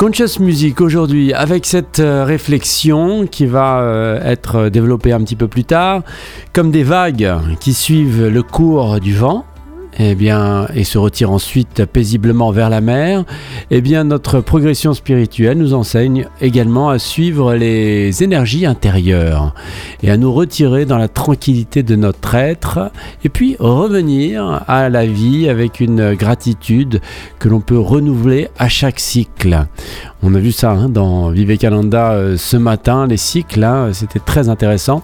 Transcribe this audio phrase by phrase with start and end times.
[0.00, 5.46] Conscious Music aujourd'hui avec cette euh, réflexion qui va euh, être développée un petit peu
[5.46, 6.04] plus tard,
[6.54, 7.30] comme des vagues
[7.60, 9.44] qui suivent le cours du vent
[9.98, 13.24] eh bien, et se retire ensuite paisiblement vers la mer,
[13.70, 19.54] eh bien, notre progression spirituelle nous enseigne également à suivre les énergies intérieures
[20.02, 22.90] et à nous retirer dans la tranquillité de notre être
[23.24, 27.00] et puis revenir à la vie avec une gratitude
[27.38, 29.66] que l'on peut renouveler à chaque cycle.
[30.22, 34.48] On a vu ça hein, dans Vivekananda euh, ce matin, les cycles, hein, c'était très
[34.48, 35.02] intéressant.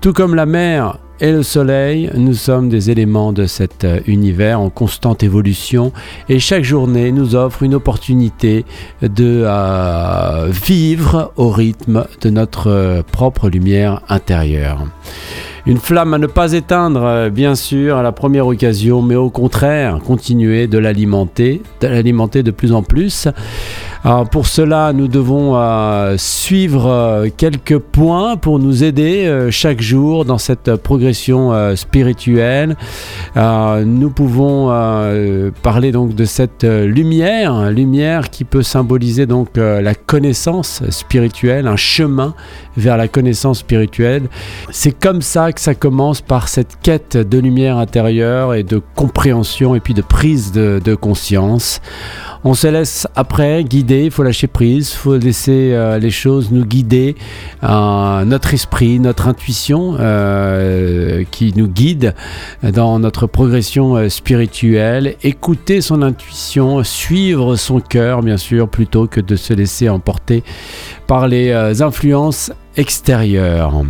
[0.00, 4.60] Tout comme la mer et le Soleil, nous sommes des éléments de cet euh, univers
[4.60, 5.92] en constante évolution
[6.28, 8.64] et chaque journée nous offre une opportunité
[9.00, 14.86] de euh, vivre au rythme de notre euh, propre lumière intérieure.
[15.66, 19.98] Une flamme à ne pas éteindre, bien sûr, à la première occasion, mais au contraire,
[20.04, 23.28] continuer de l'alimenter, de l'alimenter de plus en plus
[24.30, 30.26] pour cela, nous devons euh, suivre euh, quelques points pour nous aider euh, chaque jour
[30.26, 32.76] dans cette progression spirituelle.
[33.36, 34.68] nous pouvons
[35.62, 42.34] parler donc de cette lumière, lumière qui peut symboliser donc la connaissance spirituelle, un chemin
[42.76, 44.24] vers la connaissance spirituelle.
[44.70, 49.74] C'est comme ça que ça commence par cette quête de lumière intérieure et de compréhension
[49.74, 51.80] et puis de prise de conscience.
[52.46, 56.50] On se laisse après guider, il faut lâcher prise, il faut laisser euh, les choses
[56.52, 57.16] nous guider,
[57.62, 62.14] euh, notre esprit, notre intuition euh, qui nous guide
[62.62, 69.36] dans notre progression spirituelle, écouter son intuition, suivre son cœur bien sûr, plutôt que de
[69.36, 70.44] se laisser emporter
[71.06, 73.84] par les influences extérieures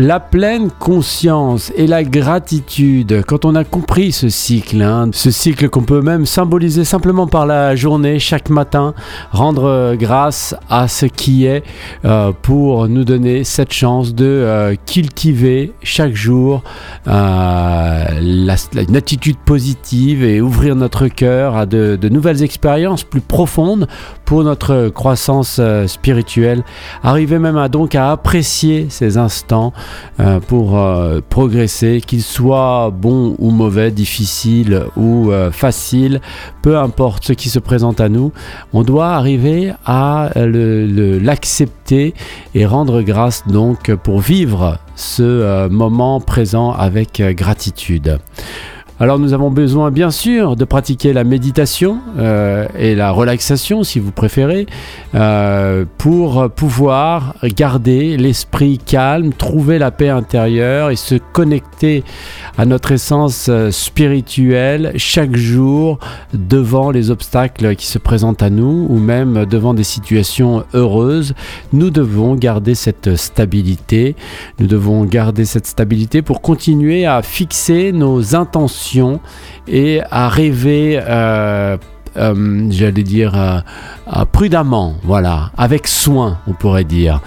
[0.00, 5.68] la pleine conscience et la gratitude, quand on a compris ce cycle, hein, ce cycle
[5.68, 8.94] qu'on peut même symboliser simplement par la journée, chaque matin,
[9.30, 11.62] rendre grâce à ce qui est
[12.06, 16.62] euh, pour nous donner cette chance de euh, cultiver chaque jour
[17.06, 23.86] euh, une attitude positive et ouvrir notre cœur à de, de nouvelles expériences plus profondes
[24.24, 26.64] pour notre croissance spirituelle.
[27.02, 29.74] Arriver même à donc à apprécier ces instants
[30.18, 36.20] euh, pour euh, progresser, qu'il soit bon ou mauvais, difficile ou euh, facile,
[36.62, 38.32] peu importe ce qui se présente à nous,
[38.72, 42.14] on doit arriver à l'accepter
[42.54, 48.18] et rendre grâce donc pour vivre ce moment présent avec gratitude.
[49.02, 53.98] Alors nous avons besoin bien sûr de pratiquer la méditation euh, et la relaxation si
[53.98, 54.66] vous préférez
[55.14, 62.04] euh, pour pouvoir garder l'esprit calme, trouver la paix intérieure et se connecter
[62.58, 65.98] à notre essence euh, spirituelle chaque jour
[66.34, 71.32] devant les obstacles qui se présentent à nous ou même devant des situations heureuses.
[71.72, 74.14] Nous devons garder cette stabilité.
[74.58, 78.89] Nous devons garder cette stabilité pour continuer à fixer nos intentions
[79.68, 81.76] et à rêver, euh,
[82.16, 87.20] euh, j'allais dire, euh, prudemment, voilà, avec soin, on pourrait dire.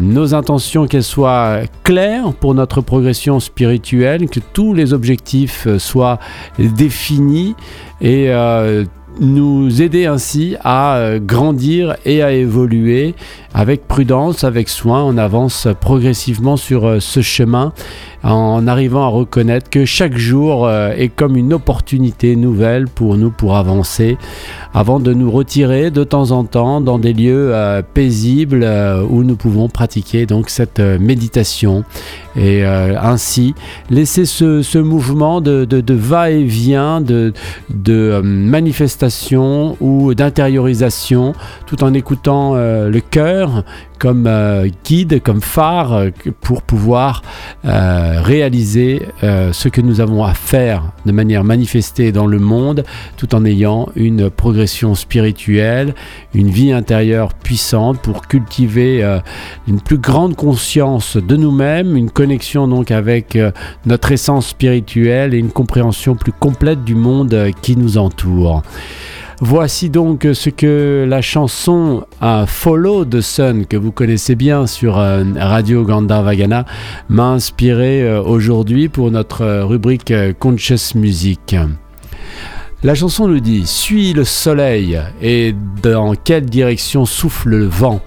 [0.00, 6.18] nos intentions, qu'elles soient claires pour notre progression spirituelle, que tous les objectifs soient
[6.58, 7.56] définis
[8.00, 8.30] et
[9.20, 13.16] nous aider ainsi à grandir et à évoluer
[13.52, 15.02] avec prudence, avec soin.
[15.02, 17.72] On avance progressivement sur ce chemin
[18.22, 23.30] en arrivant à reconnaître que chaque jour euh, est comme une opportunité nouvelle pour nous
[23.30, 24.18] pour avancer,
[24.74, 29.22] avant de nous retirer de temps en temps dans des lieux euh, paisibles euh, où
[29.22, 31.84] nous pouvons pratiquer donc cette méditation
[32.36, 33.54] et ainsi
[33.90, 37.32] laisser ce, mouvement de, va-et-vient, de,
[38.22, 41.32] manifestation ou d'intériorisation
[41.66, 43.64] tout en écoutant le cœur
[43.98, 44.30] comme
[44.84, 46.04] guide, comme phare
[46.40, 47.22] pour pouvoir
[48.16, 52.84] réaliser ce que nous avons à faire de manière manifestée dans le monde
[53.16, 55.94] tout en ayant une progression spirituelle,
[56.34, 59.18] une vie intérieure puissante pour cultiver
[59.66, 63.38] une plus grande conscience de nous-mêmes, une connexion donc avec
[63.86, 68.62] notre essence spirituelle et une compréhension plus complète du monde qui nous entoure.
[69.40, 72.04] Voici donc ce que la chanson
[72.48, 76.64] Follow the Sun, que vous connaissez bien sur euh, Radio Gandharvagana,
[77.08, 81.54] m'a inspiré euh, aujourd'hui pour notre euh, rubrique Conscious Music.
[82.82, 88.00] La chanson nous dit Suis le soleil et dans quelle direction souffle le vent?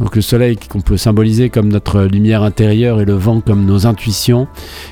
[0.00, 3.86] Donc le soleil qu'on peut symboliser comme notre lumière intérieure et le vent comme nos
[3.86, 4.48] intuitions.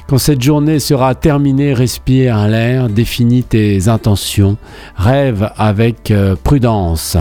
[0.06, 4.58] Quand cette journée sera terminée, respire l'air, définis tes intentions,
[4.96, 7.16] rêve avec euh, prudence.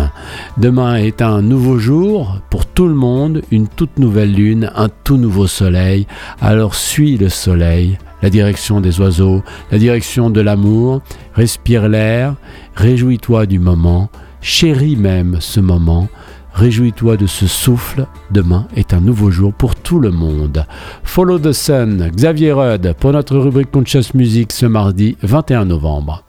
[0.58, 5.18] Demain est un nouveau jour pour tout le monde, une toute nouvelle lune, un tout
[5.18, 6.08] nouveau soleil.
[6.42, 11.02] Alors suis le soleil, la direction des oiseaux, la direction de l'amour,
[11.36, 12.36] respire l'air,
[12.76, 14.10] réjouis-toi du moment,
[14.42, 16.10] chéris même ce moment,
[16.58, 20.66] Réjouis-toi de ce souffle, demain est un nouveau jour pour tout le monde.
[21.04, 26.27] Follow the Sun, Xavier Rudd pour notre rubrique Conscious Music ce mardi 21 novembre.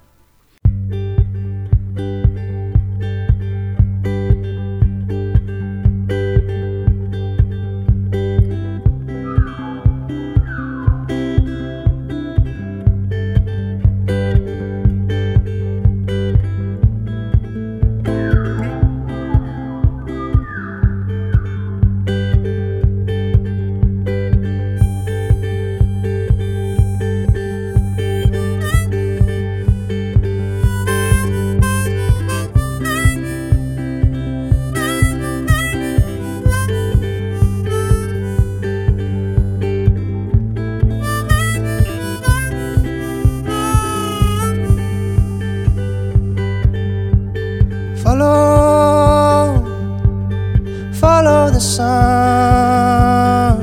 [52.39, 53.61] sun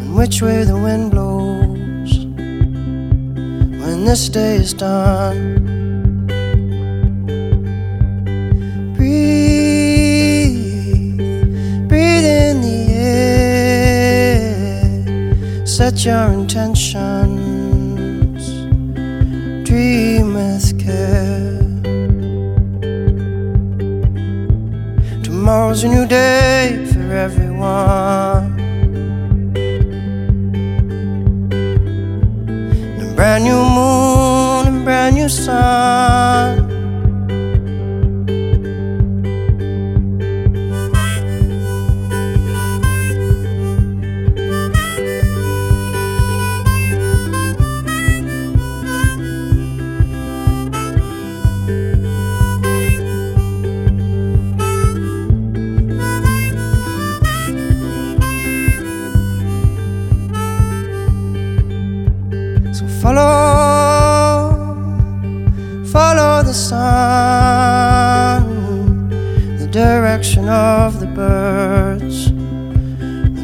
[0.00, 2.12] and which way the wind blows
[3.82, 5.40] when this day is done.
[8.96, 10.58] Breathe,
[11.90, 12.80] breathe in the
[13.18, 14.46] air,
[15.76, 17.22] set your intentions,
[19.68, 21.60] dream with care.
[25.26, 28.58] Tomorrow's a new day for everyone one.
[33.00, 36.01] And brand new moon and brand new sun.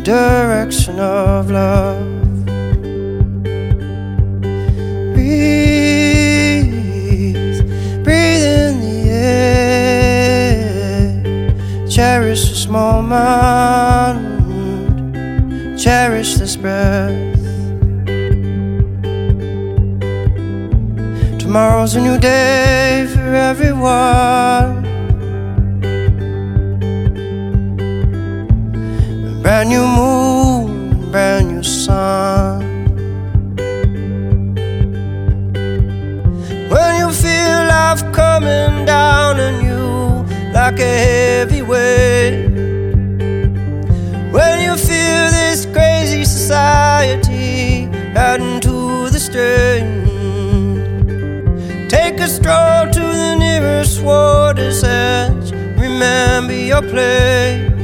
[0.08, 2.46] direction of love.
[5.12, 6.32] Breathe,
[8.02, 10.25] breathe in the air.
[11.87, 14.19] Cherish this moment,
[15.78, 17.12] cherish this breath.
[21.38, 24.88] Tomorrow's a new day for everyone.
[29.69, 32.61] brand new moon, brand new sun.
[36.70, 42.49] When you feel life coming down on you like a heavy weight.
[44.32, 50.06] When you feel this crazy society adding to the strain,
[51.88, 55.53] take a stroll to the nearest water's edge.
[55.79, 57.77] Remember your place.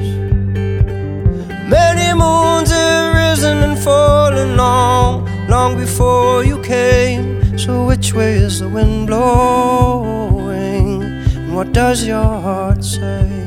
[5.64, 7.56] long before you came.
[7.56, 11.02] So, which way is the wind blowing?
[11.36, 13.43] And what does your heart say?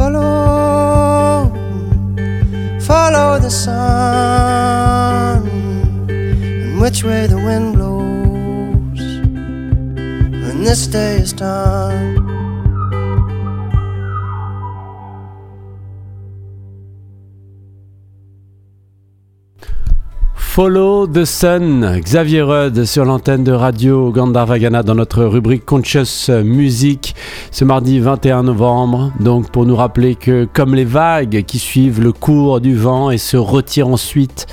[0.00, 1.52] follow,
[2.80, 5.46] follow the sun,
[6.08, 9.02] and which way the wind blows
[10.42, 12.19] when this day is done.
[20.52, 27.14] Follow the Sun, Xavier Rudd sur l'antenne de radio Gandharvagana dans notre rubrique Conscious Music
[27.52, 29.12] ce mardi 21 novembre.
[29.20, 33.18] Donc pour nous rappeler que comme les vagues qui suivent le cours du vent et
[33.18, 34.48] se retirent ensuite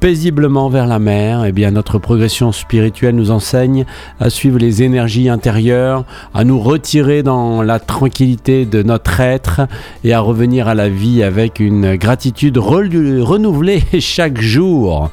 [0.00, 3.84] paisiblement vers la mer, eh bien notre progression spirituelle nous enseigne
[4.20, 9.62] à suivre les énergies intérieures, à nous retirer dans la tranquillité de notre être
[10.04, 15.10] et à revenir à la vie avec une gratitude renouvelée chaque jour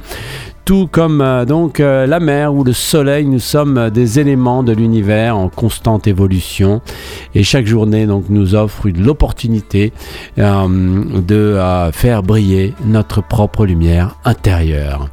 [0.66, 4.72] tout comme euh, donc euh, la mer ou le soleil, nous sommes des éléments de
[4.72, 6.82] l'univers en constante évolution
[7.36, 9.92] et chaque journée nous offre l'opportunité
[10.38, 11.60] euh, de
[11.92, 15.10] faire briller notre propre lumière intérieure.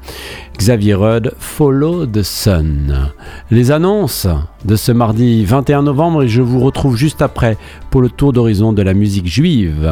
[0.57, 3.11] Xavier Rudd, Follow the Sun.
[3.50, 4.26] Les annonces
[4.64, 7.57] de ce mardi 21 novembre et je vous retrouve juste après
[7.90, 9.90] pour le tour d'horizon de la musique juive.